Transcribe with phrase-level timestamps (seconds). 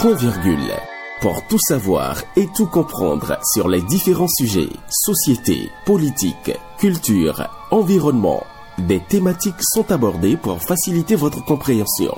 [0.00, 0.72] Point virgule.
[1.20, 8.42] Pour tout savoir et tout comprendre sur les différents sujets, société, politique, culture, environnement,
[8.78, 12.16] des thématiques sont abordées pour faciliter votre compréhension.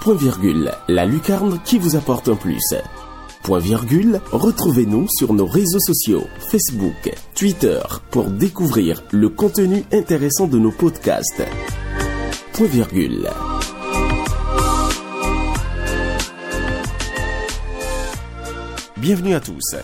[0.00, 2.74] Point virgule, la lucarne qui vous apporte un plus.
[3.44, 7.78] Point virgule, retrouvez-nous sur nos réseaux sociaux, Facebook, Twitter,
[8.10, 11.44] pour découvrir le contenu intéressant de nos podcasts.
[12.54, 13.30] Point virgule.
[19.02, 19.74] Bienvenue à tous.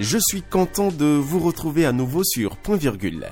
[0.00, 3.26] Je suis content de vous retrouver à nouveau sur Point Virgule.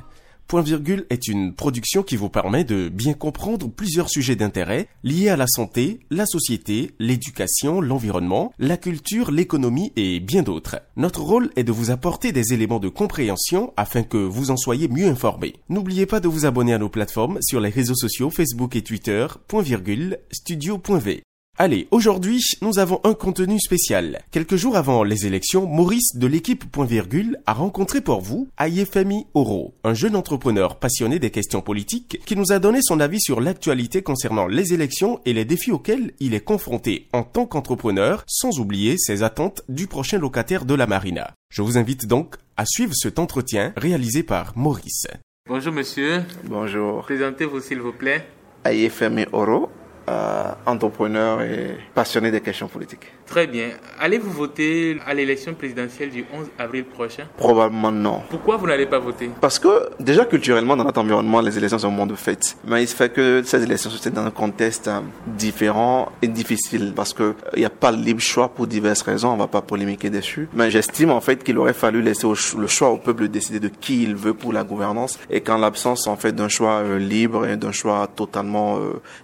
[0.48, 5.30] Point Virgule est une production qui vous permet de bien comprendre plusieurs sujets d'intérêt liés
[5.30, 10.82] à la santé, la société, l'éducation, l'environnement, la culture, l'économie et bien d'autres.
[10.98, 14.88] Notre rôle est de vous apporter des éléments de compréhension afin que vous en soyez
[14.88, 15.54] mieux informés.
[15.70, 19.26] N'oubliez pas de vous abonner à nos plateformes sur les réseaux sociaux Facebook et Twitter,
[19.48, 21.22] Point Virgule, Studio.v.
[21.56, 24.22] Allez, aujourd'hui, nous avons un contenu spécial.
[24.32, 29.28] Quelques jours avant les élections, Maurice de l'équipe Point Virgule a rencontré pour vous Ayefemi
[29.34, 33.40] Oro, un jeune entrepreneur passionné des questions politiques qui nous a donné son avis sur
[33.40, 38.58] l'actualité concernant les élections et les défis auxquels il est confronté en tant qu'entrepreneur, sans
[38.58, 41.34] oublier ses attentes du prochain locataire de la Marina.
[41.50, 45.06] Je vous invite donc à suivre cet entretien réalisé par Maurice.
[45.48, 46.24] Bonjour monsieur.
[46.42, 47.02] Bonjour.
[47.02, 48.26] Présentez-vous s'il vous plaît.
[48.64, 49.68] Ayefemi Oro,
[50.08, 53.06] euh, entrepreneur et passionné des questions politiques.
[53.26, 53.70] Très bien.
[53.98, 57.24] Allez-vous voter à l'élection présidentielle du 11 avril prochain?
[57.38, 58.22] Probablement non.
[58.28, 59.30] Pourquoi vous n'allez pas voter?
[59.40, 62.56] Parce que déjà culturellement dans notre environnement, les élections sont un moment de fête.
[62.66, 66.28] Mais il se fait que ces élections se tiennent dans un contexte euh, différent et
[66.28, 69.30] difficile parce que il n'y a pas le libre choix pour diverses raisons.
[69.30, 70.48] On va pas polémiquer dessus.
[70.52, 72.26] Mais j'estime en fait qu'il aurait fallu laisser
[72.58, 75.58] le choix au peuple de décider de qui il veut pour la gouvernance et qu'en
[75.58, 78.78] l'absence en fait d'un choix euh, libre et d'un choix totalement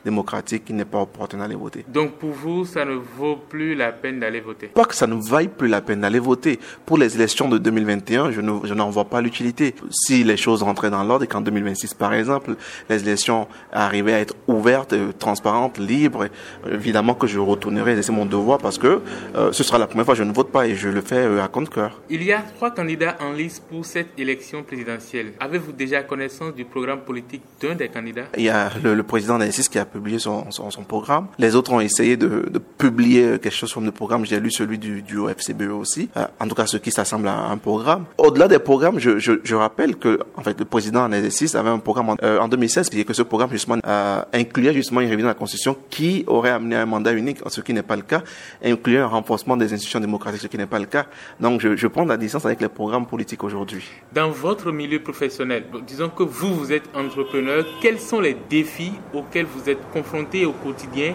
[0.05, 1.85] démocratique, n'est pas opportun d'aller voter.
[1.89, 5.15] Donc pour vous, ça ne vaut plus la peine d'aller voter Pas que ça ne
[5.15, 6.59] vaille plus la peine d'aller voter.
[6.87, 9.75] Pour les élections de 2021, je, ne, n'en vois pas l'utilité.
[9.91, 12.57] Si les choses rentraient dans l'ordre et qu'en 2026, par exemple,
[12.89, 16.29] les élections arrivaient à être ouvertes, euh, transparentes, libres,
[16.71, 19.01] évidemment que je retournerai, c'est mon devoir parce que
[19.37, 21.17] euh, ce sera la première fois que je ne vote pas et je le fais
[21.17, 22.01] euh, à compte cœur.
[22.09, 25.33] Il y a trois candidats en liste pour cette élection présidentielle.
[25.41, 28.27] Avez-vous déjà connaissance du programme politique d'un des candidats?
[28.37, 31.27] Il y a le, le président d'Aïssis qui a publié son, son, son, programme.
[31.39, 34.25] Les autres ont essayé de, publier quelque chose sur le programme.
[34.25, 36.09] J'ai lu celui du, du OFCBE aussi.
[36.17, 38.05] Euh, en tout cas, ce qui s'assemble à un programme.
[38.19, 42.11] Au-delà des programmes, je, rappelle que en fait le président en exercice avait un programme
[42.11, 45.33] en, euh, en 2016 et que ce programme justement euh, incluait justement une révision de
[45.33, 48.23] la Constitution qui aurait amené un mandat unique, ce qui n'est pas le cas,
[48.65, 51.07] incluait un renforcement des institutions démocratiques, ce qui n'est pas le cas.
[51.39, 53.85] Donc, je, je prends la distance avec les programmes politiques aujourd'hui.
[54.13, 59.47] Dans votre milieu professionnel, disons que vous, vous êtes entrepreneur, quels sont les défis auxquels
[59.47, 61.15] vous êtes confronté au quotidien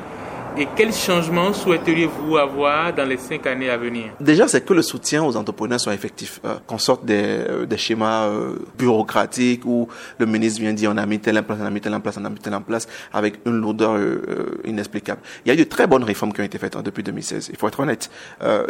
[0.58, 4.06] et quels changements souhaiteriez-vous avoir dans les cinq années à venir?
[4.20, 6.40] Déjà, c'est que le soutien aux entrepreneurs soit effectif.
[6.46, 10.98] Euh, qu'on sorte des, euh, des schémas euh, bureaucratiques où le ministre vient dire on
[10.98, 13.40] a mis telle place, on a mis telle place, on a mis telle place, avec
[13.46, 15.22] une lourdeur euh, inexplicable.
[15.46, 17.50] Il y a eu de très bonnes réformes qui ont été faites hein, depuis 2016.
[17.52, 18.10] Il faut être honnête.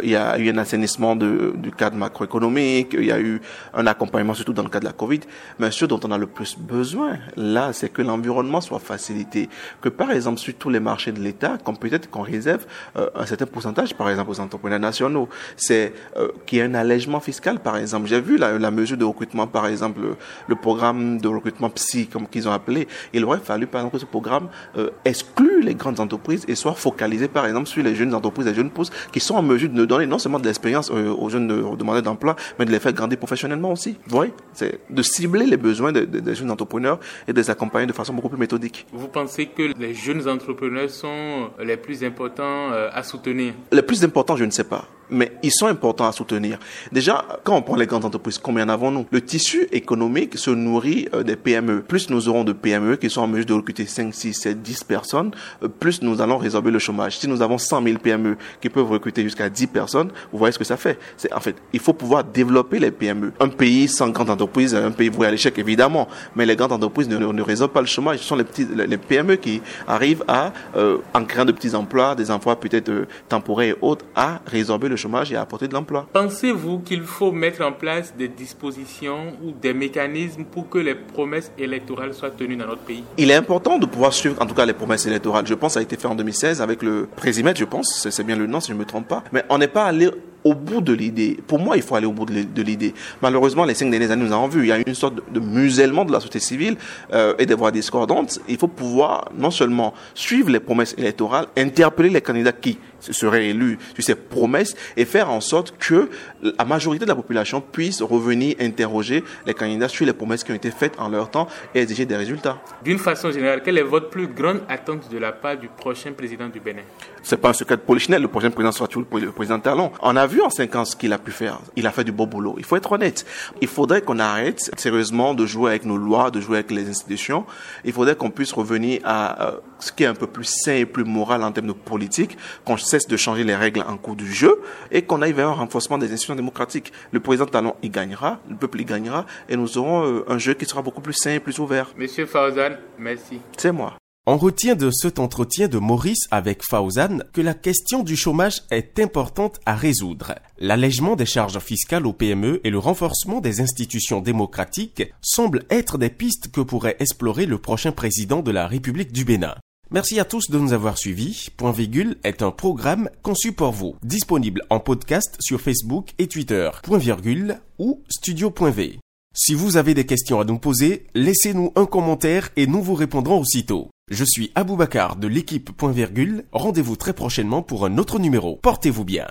[0.02, 2.94] il y a eu un assainissement de, du cadre macroéconomique.
[2.94, 3.40] Il y a eu
[3.74, 5.20] un accompagnement surtout dans le cadre de la Covid.
[5.58, 9.48] Mais ce dont on a le plus besoin là, c'est que l'environnement soit facilité.
[9.80, 12.66] Que par exemple sur tous les marchés de l'État, peut-être qu'on réserve
[12.96, 15.28] euh, un certain pourcentage, par exemple, aux entrepreneurs nationaux.
[15.56, 18.06] C'est euh, qu'il y ait un allègement fiscal, par exemple.
[18.06, 20.00] J'ai vu la, mesure de recrutement, par exemple,
[20.48, 22.88] le, programme de recrutement psy, comme qu'ils ont appelé.
[23.12, 26.74] Il aurait fallu, par exemple, que ce programme euh, exclue les grandes entreprises et soit
[26.74, 29.84] focalisé, par exemple, sur les jeunes entreprises, les jeunes pousses, qui sont en mesure de
[29.84, 33.18] donner non seulement de l'expérience euh, aux jeunes demandeurs d'emploi, mais de les faire grandir
[33.18, 33.96] professionnellement aussi.
[34.06, 34.32] Vous voyez?
[34.52, 36.98] C'est de cibler les besoins des de, de jeunes entrepreneurs
[37.28, 38.86] et de les accompagner de façon beaucoup plus méthodique.
[38.92, 43.54] Vous pensez que les jeunes entrepreneurs sont les plus importants euh, à soutenir?
[43.72, 46.58] Les plus importants, je ne sais pas mais ils sont importants à soutenir.
[46.92, 49.06] Déjà, quand on prend les grandes entreprises, combien en avons-nous?
[49.10, 51.82] Le tissu économique se nourrit euh, des PME.
[51.82, 54.84] Plus nous aurons de PME qui sont en mesure de recruter 5, 6, 7, 10
[54.84, 55.30] personnes,
[55.62, 57.18] euh, plus nous allons résorber le chômage.
[57.18, 60.58] Si nous avons 100 000 PME qui peuvent recruter jusqu'à 10 personnes, vous voyez ce
[60.58, 60.98] que ça fait.
[61.16, 63.32] C'est En fait, il faut pouvoir développer les PME.
[63.40, 67.08] Un pays sans grande entreprise, un pays voué à l'échec, évidemment, mais les grandes entreprises
[67.08, 68.18] ne, ne, résolvent pas le chômage.
[68.18, 72.14] Ce sont les, petits, les PME qui arrivent à, euh, en créant de petits emplois,
[72.14, 75.74] des emplois peut-être euh, temporaires et autres, à résorber le chômage et à apporter de
[75.74, 76.06] l'emploi.
[76.12, 81.52] Pensez-vous qu'il faut mettre en place des dispositions ou des mécanismes pour que les promesses
[81.58, 83.04] électorales soient tenues dans notre pays?
[83.18, 85.46] Il est important de pouvoir suivre en tout cas les promesses électorales.
[85.46, 88.24] Je pense que ça a été fait en 2016 avec le Présimètre, je pense, c'est
[88.24, 89.22] bien le nom si je ne me trompe pas.
[89.32, 90.10] Mais on n'est pas allé
[90.46, 91.36] au bout de l'idée.
[91.44, 92.94] Pour moi, il faut aller au bout de l'idée.
[93.20, 96.04] Malheureusement, les cinq dernières années, nous avons vu, il y a une sorte de musellement
[96.04, 96.76] de la société civile
[97.12, 98.38] euh, et des voix discordantes.
[98.48, 102.78] Il faut pouvoir non seulement suivre les promesses électorales, interpeller les candidats qui
[103.12, 106.08] serait élu sur ses promesses et faire en sorte que
[106.42, 110.56] la majorité de la population puisse revenir interroger les candidats sur les promesses qui ont
[110.56, 112.58] été faites en leur temps et exiger des résultats.
[112.84, 116.48] D'une façon générale, quelle est votre plus grande attente de la part du prochain président
[116.48, 116.82] du Bénin?
[117.22, 119.92] C'est pas un secret de Polichinelle, le prochain président sera toujours le président Talon.
[120.00, 121.58] On a vu en cinq ans ce qu'il a pu faire.
[121.76, 122.54] Il a fait du beau boulot.
[122.58, 123.24] Il faut être honnête.
[123.60, 127.44] Il faudrait qu'on arrête sérieusement de jouer avec nos lois, de jouer avec les institutions.
[127.84, 130.86] Il faudrait qu'on puisse revenir à euh, ce qui est un peu plus sain et
[130.86, 134.32] plus moral en termes de politique, qu'on cesse de changer les règles en cours du
[134.32, 136.92] jeu et qu'on aille vers un renforcement des institutions démocratiques.
[137.12, 140.54] Le président Talon y gagnera, le peuple y gagnera et nous aurons euh, un jeu
[140.54, 141.92] qui sera beaucoup plus sain et plus ouvert.
[141.96, 143.40] Monsieur Fauzan, merci.
[143.56, 143.96] C'est moi.
[144.28, 148.98] On retient de cet entretien de Maurice avec Fauzan que la question du chômage est
[148.98, 150.34] importante à résoudre.
[150.58, 156.10] L'allègement des charges fiscales aux PME et le renforcement des institutions démocratiques semblent être des
[156.10, 159.54] pistes que pourrait explorer le prochain président de la République du Bénin.
[159.92, 161.50] Merci à tous de nous avoir suivis.
[161.56, 166.68] Point virgule est un programme conçu pour vous, disponible en podcast sur Facebook et Twitter.
[166.82, 168.98] Point virgule ou studio.v.
[169.38, 173.38] Si vous avez des questions à nous poser, laissez-nous un commentaire et nous vous répondrons
[173.38, 173.90] aussitôt.
[174.10, 176.44] Je suis Aboubacar de l'équipe Point virgule.
[176.52, 178.58] Rendez-vous très prochainement pour un autre numéro.
[178.62, 179.26] Portez-vous bien.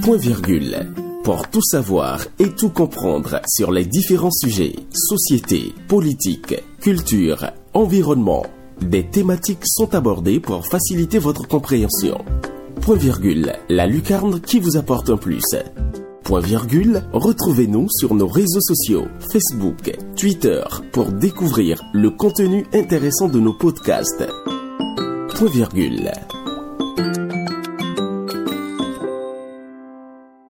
[0.00, 0.90] Point virgule.
[1.24, 8.46] Pour tout savoir et tout comprendre sur les différents sujets, société, politique, culture, environnement,
[8.80, 12.24] des thématiques sont abordées pour faciliter votre compréhension.
[12.80, 13.52] Point virgule.
[13.68, 15.44] La lucarne qui vous apporte un plus.
[16.26, 23.38] Point virgule, retrouvez-nous sur nos réseaux sociaux, Facebook, Twitter, pour découvrir le contenu intéressant de
[23.38, 24.26] nos podcasts.
[25.28, 26.10] Point virgule.